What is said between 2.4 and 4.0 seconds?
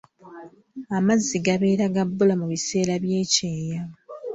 mu biseera by'ekyeya.